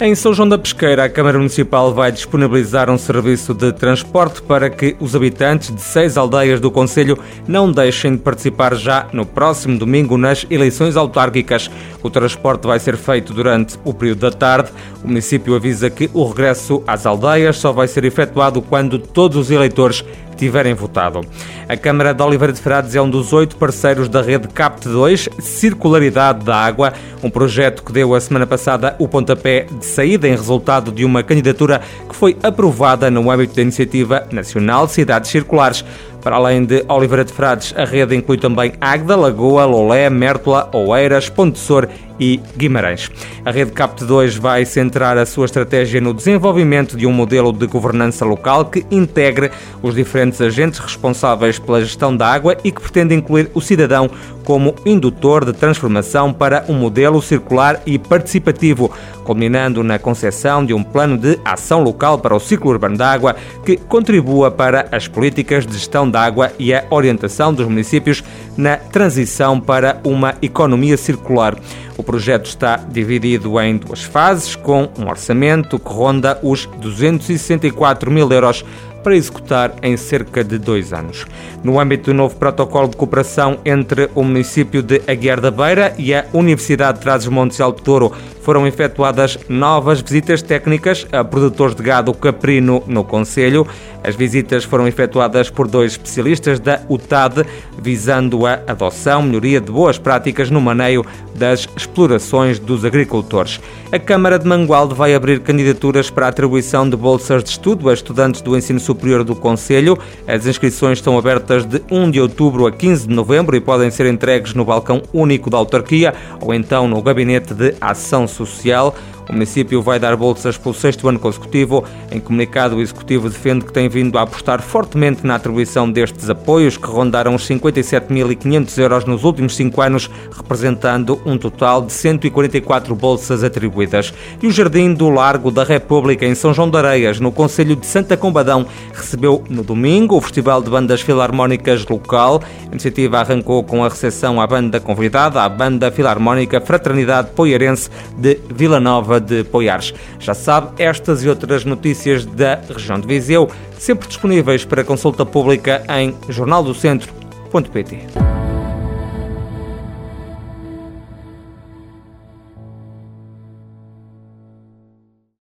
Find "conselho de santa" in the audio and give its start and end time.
137.32-138.16